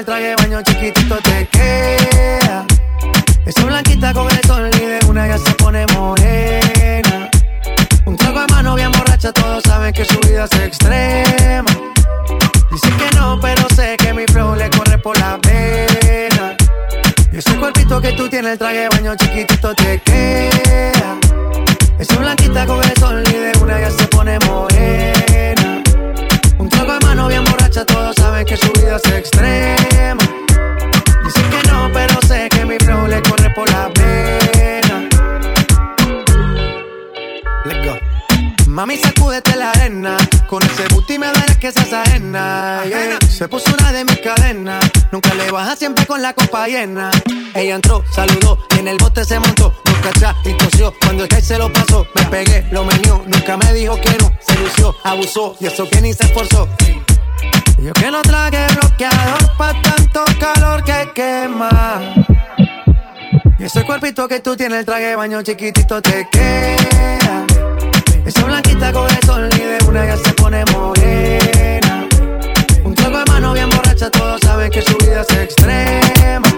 el 0.00 0.06
traje 0.06 0.34
baño 0.36 0.62
chiquitito 0.62 1.16
te 1.16 1.39
Con 40.46 40.62
ese 40.62 40.86
booty 40.92 41.18
me 41.18 41.26
da 41.28 41.42
que 41.58 41.72
se 41.72 41.96
ajena. 41.96 42.82
Yeah. 42.84 43.18
Se 43.26 43.48
puso 43.48 43.72
una 43.78 43.90
de 43.92 44.04
mis 44.04 44.18
cadenas. 44.18 44.84
Nunca 45.10 45.32
le 45.34 45.50
baja 45.50 45.74
siempre 45.74 46.04
con 46.04 46.20
la 46.20 46.34
copa 46.34 46.68
llena. 46.68 47.10
Ella 47.54 47.76
entró, 47.76 48.04
saludó 48.14 48.58
y 48.76 48.80
en 48.80 48.88
el 48.88 48.98
bote 48.98 49.24
se 49.24 49.40
montó. 49.40 49.74
Dos 49.82 49.94
cachas 50.02 50.36
y 50.44 50.52
tosió. 50.52 50.92
Cuando 51.00 51.22
el 51.22 51.30
que 51.30 51.40
se 51.40 51.56
lo 51.56 51.72
pasó, 51.72 52.06
me 52.14 52.24
pegué, 52.26 52.66
lo 52.70 52.84
menió. 52.84 53.24
Nunca 53.26 53.56
me 53.56 53.72
dijo 53.72 53.98
que 53.98 54.10
no. 54.18 54.30
Se 54.46 54.54
lució, 54.60 54.94
abusó 55.02 55.56
y 55.60 55.66
eso 55.66 55.88
que 55.88 56.02
ni 56.02 56.12
se 56.12 56.24
esforzó. 56.24 56.68
y 57.78 57.86
Yo 57.86 57.94
que 57.94 58.10
no 58.10 58.20
tragué 58.20 58.66
bloqueador 58.78 59.56
pa' 59.56 59.72
tanto 59.80 60.24
calor 60.38 60.84
que 60.84 61.08
quema. 61.14 62.00
Y 63.58 63.64
ese 63.64 63.82
cuerpito 63.84 64.28
que 64.28 64.40
tú 64.40 64.54
tienes, 64.56 64.80
el 64.80 64.84
traje 64.84 65.16
baño 65.16 65.40
chiquitito 65.40 66.02
te 66.02 66.28
queda 66.30 67.69
esa 68.24 68.44
blanquita 68.44 68.92
coge 68.92 69.18
sol 69.26 69.48
y 69.54 69.58
de 69.58 69.78
una 69.88 70.06
ya 70.06 70.16
se 70.16 70.32
pone 70.34 70.64
morena. 70.72 72.08
Un 72.84 72.94
trago 72.94 73.18
de 73.18 73.24
mano 73.26 73.52
bien 73.52 73.70
borracha, 73.70 74.10
todos 74.10 74.40
saben 74.42 74.70
que 74.70 74.82
su 74.82 74.96
vida 74.98 75.22
es 75.22 75.36
extrema. 75.36 76.49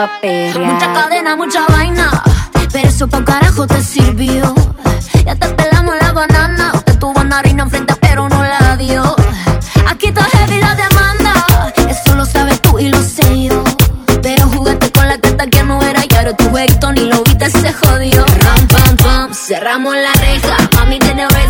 Mucha 0.00 0.92
cadena, 0.94 1.36
mucha 1.36 1.66
vaina, 1.68 2.22
pero 2.72 2.88
eso 2.88 3.06
pa' 3.06 3.22
carajo 3.22 3.66
te 3.66 3.84
sirvió. 3.84 4.54
Ya 5.26 5.34
te 5.34 5.46
pelamos 5.48 5.94
la 6.00 6.12
banana, 6.12 6.72
usted 6.74 6.98
tuvo 6.98 7.10
una 7.10 7.24
narina 7.24 7.64
enfrente 7.64 7.94
pero 8.00 8.26
no 8.26 8.42
la 8.42 8.78
dio. 8.78 9.14
Aquí 9.86 10.06
está 10.06 10.24
heavy 10.24 10.58
la 10.58 10.74
demanda, 10.74 11.34
eso 11.86 12.14
lo 12.14 12.24
sabes 12.24 12.62
tú 12.62 12.78
y 12.78 12.88
lo 12.88 13.02
sé 13.02 13.42
yo. 13.42 13.62
Pero 14.22 14.46
jugaste 14.48 14.90
con 14.90 15.06
la 15.06 15.18
carta 15.18 15.46
que 15.48 15.62
no 15.64 15.82
era 15.82 16.02
y 16.08 16.14
ahora 16.16 16.34
tu 16.34 16.48
jueguito 16.48 16.92
ni 16.92 17.04
lo 17.04 17.22
viste 17.22 17.50
se 17.50 17.70
jodió. 17.70 18.24
Ram, 18.24 18.68
pam, 18.68 18.96
pam, 18.96 19.34
cerramos 19.34 19.94
la 19.94 20.12
reja, 20.14 20.56
mami 20.76 20.98
tiene 20.98 21.26
oreja 21.26 21.49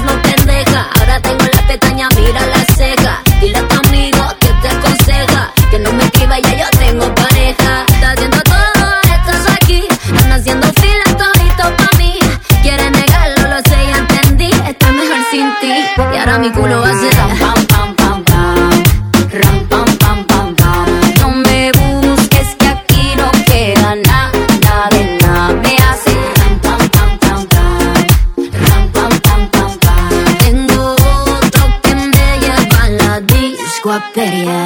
agua 33.91 34.23
yeah. 34.23 34.60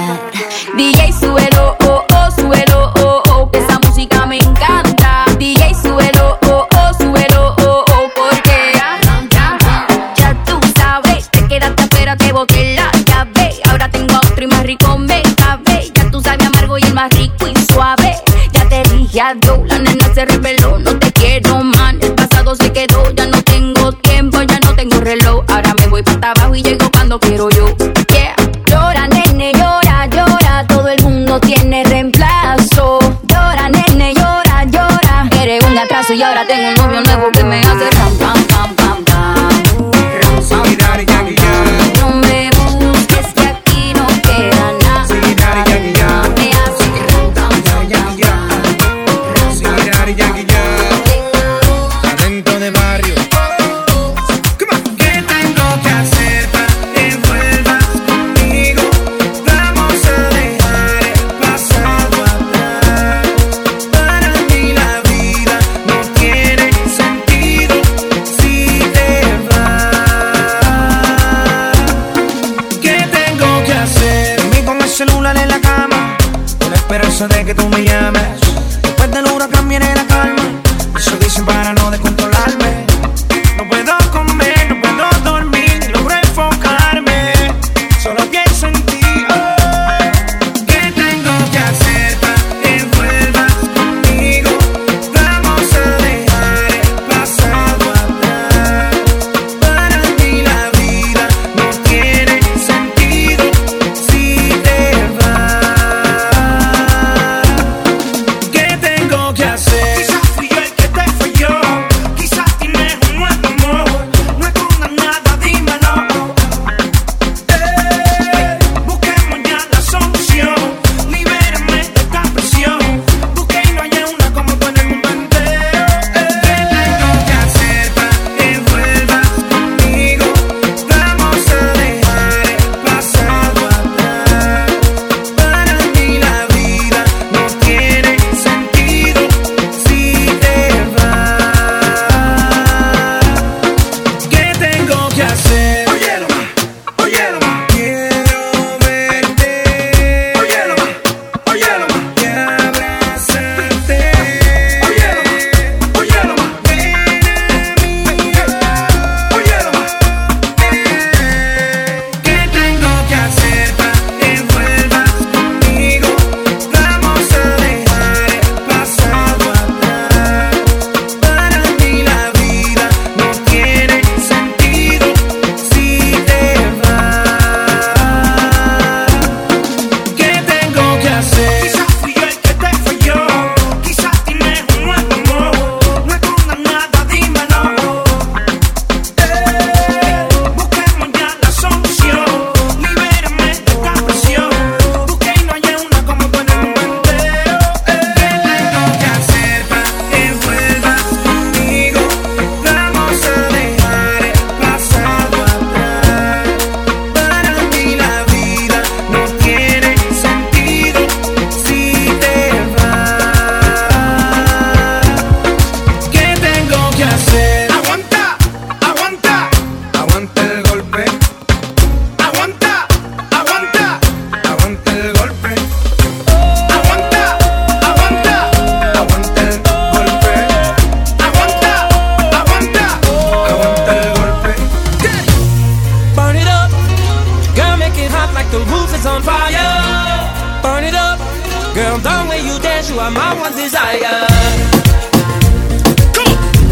Are 243.04 243.10
my 243.10 243.34
one 243.40 243.52
desire. 243.52 244.26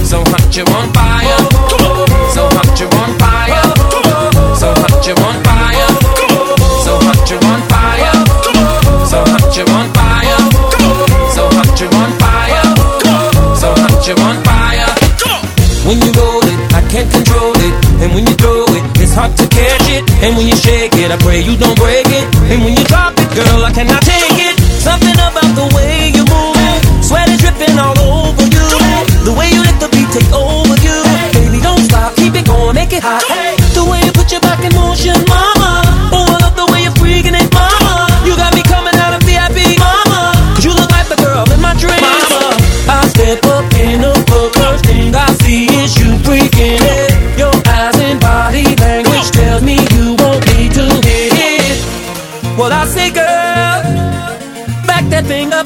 So 0.06 0.22
hot 0.30 0.54
you 0.54 0.64
on 0.64 0.88
fire. 0.94 1.40
So 2.32 2.46
hot 2.46 2.78
you 2.78 2.86
on 2.86 3.10
fire. 3.18 3.66
So 4.54 4.68
hot 4.72 5.06
you 5.06 5.14
on 5.26 5.36
fire. 5.42 5.90
So 6.84 6.92
hot 7.02 7.30
you 7.30 7.36
on 7.50 7.60
fire. 7.68 8.14
So 9.10 9.18
hot 9.26 9.56
you 9.56 9.64
on 9.76 9.88
fire. 9.92 10.40
So 11.34 11.42
hot 11.50 11.80
you 11.80 11.88
on 12.00 12.10
fire. 12.22 12.64
So 13.58 13.68
hot 13.74 14.06
you 14.06 14.14
on 14.22 14.36
fire. 14.46 14.90
When 15.84 15.98
you 15.98 16.12
roll 16.14 16.46
it, 16.46 16.60
I 16.72 16.80
can't 16.88 17.10
control 17.10 17.56
it. 17.58 17.74
And 18.00 18.14
when 18.14 18.26
you 18.26 18.34
throw 18.34 18.64
it, 18.70 18.84
it's 19.02 19.14
hard 19.14 19.36
to 19.36 19.46
catch 19.48 19.88
it. 19.90 20.08
And 20.22 20.36
when 20.36 20.46
you 20.46 20.56
shake 20.56 20.94
it, 20.94 21.10
I 21.10 21.16
pray 21.18 21.40
you 21.40 21.56
don't 21.56 21.76
break 21.76 22.06
it. 22.06 22.26
And 22.54 22.62
when 22.62 22.78
you 22.78 22.84
drop 22.84 23.14
it, 23.18 23.28
girl, 23.34 23.64
I 23.64 23.72
cannot 23.72 24.02
take 24.02 24.38
it. 24.38 24.61
The 25.62 25.76
way 25.76 26.10
you 26.10 26.24
move. 26.26 27.04
Sweat 27.04 27.28
is 27.28 27.38
dripping 27.38 27.78
all 27.78 27.94
over 27.96 28.42
you. 28.42 28.66
The 29.22 29.32
way 29.38 29.48
you 29.54 29.62
let 29.62 29.78
the 29.78 29.88
beat 29.94 30.10
take 30.10 30.32
over 30.34 30.74
you. 30.82 30.98
Baby, 31.38 31.62
don't 31.62 31.78
stop, 31.78 32.16
keep 32.16 32.34
it 32.34 32.46
going, 32.46 32.74
make 32.74 32.92
it 32.92 33.02
hot. 33.04 33.22
The 33.72 33.84
way 33.88 34.00
you 34.04 34.10
put 34.10 34.32
your 34.32 34.40
back 34.40 34.64
in 34.64 34.74
motion, 34.74 35.14
mama. 35.28 35.61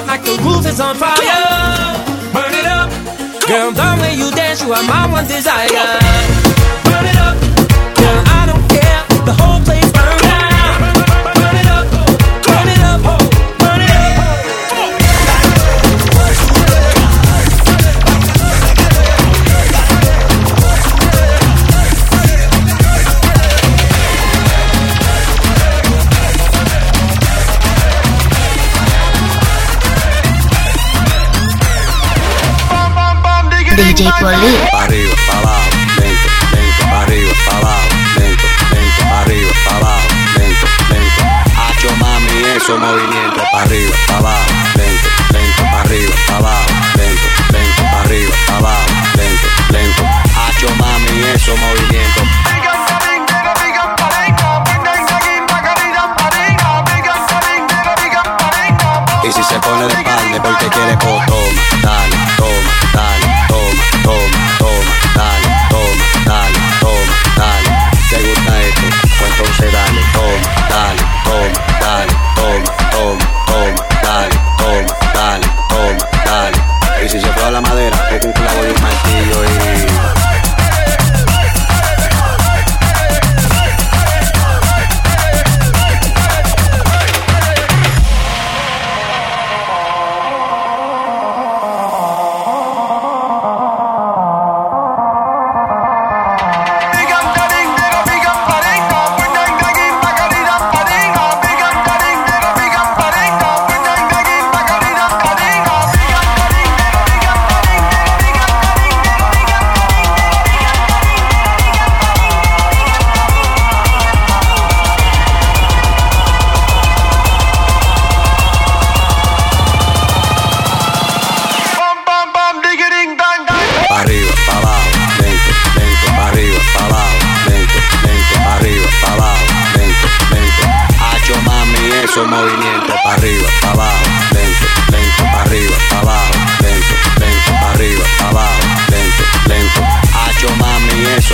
Hot 0.00 0.06
like 0.06 0.24
the 0.24 0.36
roof 0.42 0.66
is 0.66 0.80
on 0.80 0.96
fire. 0.96 1.14
Burn 2.32 2.54
it 2.54 2.66
up. 2.66 2.90
Girl, 3.46 3.72
the 3.72 3.98
way 4.00 4.14
you 4.14 4.30
dance, 4.30 4.62
you 4.62 4.72
are 4.72 4.82
my 4.82 5.10
one 5.10 5.26
desire. 5.26 6.49
DJ 33.80 34.12
Poli. 34.20 34.52
arriba, 34.76 35.14
pa' 35.26 35.38
abajo, 35.38 35.70
lento, 35.96 36.28
lento, 36.52 36.84
arriba, 37.00 37.32
pa' 37.46 37.56
abajo, 37.56 37.88
lento, 38.16 38.46
lento, 38.72 39.02
arriba, 39.20 39.52
pa' 39.64 39.76
abajo, 39.76 40.08
lento, 40.36 40.66
lento. 40.90 41.22
Hacho 41.56 41.96
mami, 41.96 42.30
eso 42.56 42.76
movimiento, 42.78 43.40
pa' 43.50 43.62
arriba, 43.62 43.96
pa' 44.06 44.18
abajo, 44.18 44.52
lento, 44.76 45.08
lento, 45.32 45.62
arriba, 45.80 46.14
pa' 46.26 46.36
abajo, 46.36 46.69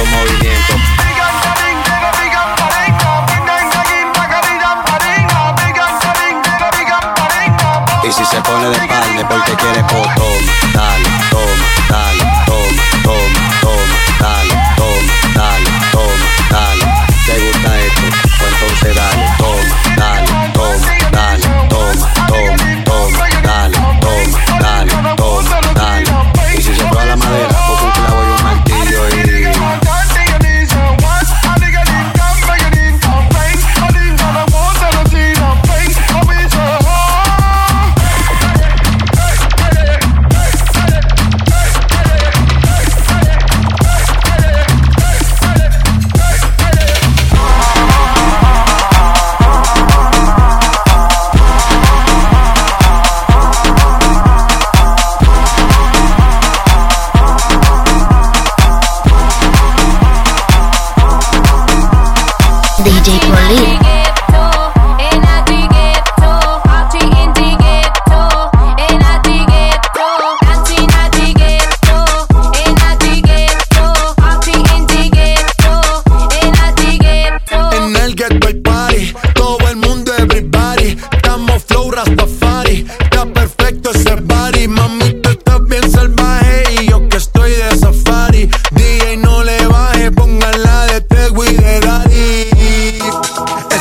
movimiento. 0.05 0.76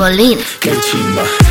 Molina. 0.00 0.42
Qué 0.60 0.72
chimba. 0.80 1.49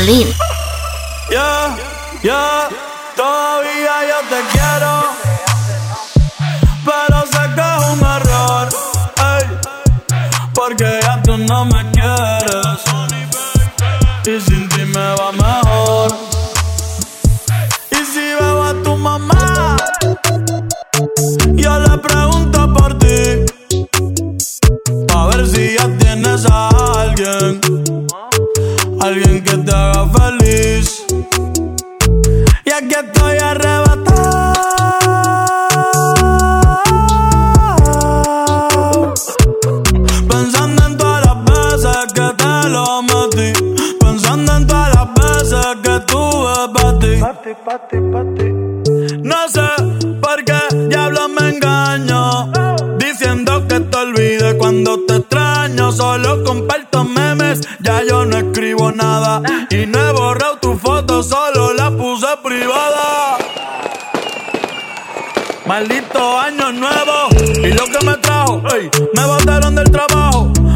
Berlin. 0.00 0.39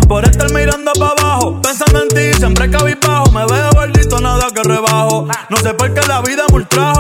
Por 0.09 0.25
estar 0.25 0.53
mirando 0.53 0.93
para 0.99 1.12
abajo, 1.12 1.61
pensando 1.62 2.03
en 2.03 2.09
ti, 2.09 2.38
siempre 2.38 2.71
cabizbajo. 2.71 3.31
Me 3.33 3.45
veo 3.47 3.71
gordito, 3.73 4.21
nada 4.21 4.47
que 4.55 4.62
rebajo. 4.62 5.27
No 5.49 5.57
sé 5.57 5.75
por 5.75 5.93
qué 5.93 6.07
la 6.07 6.21
vida 6.21 6.45
me 6.51 6.57
ultrajo. 6.57 6.93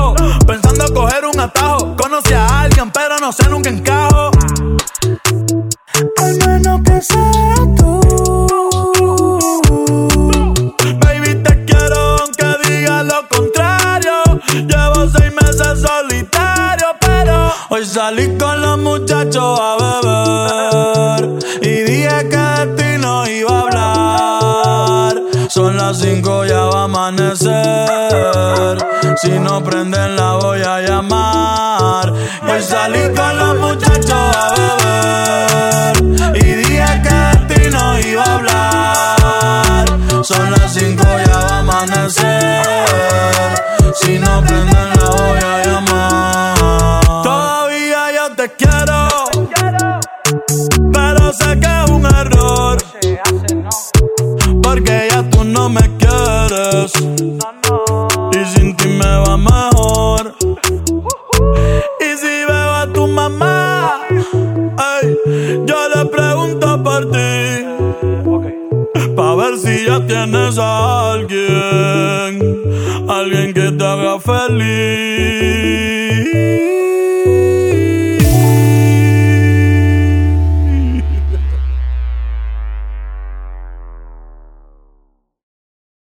Si 29.24 29.38
no 29.38 29.64
prenden 29.64 30.16
la 30.16 30.34
voy 30.34 30.60
a 30.60 30.82
llamar. 30.82 32.12
Hoy 32.46 32.62
salí 32.62 33.08
con 33.16 33.38
los 33.38 33.58
muchachos 33.58 34.12
a 34.12 34.54
beber. 34.54 36.36
Y 36.36 36.44
dije 36.52 37.02
que 37.02 37.14
de 37.14 37.54
ti 37.54 37.70
no 37.70 37.98
iba 38.00 38.22
a 38.22 38.34
hablar. 38.34 39.86
Son 40.22 40.50
las 40.50 40.74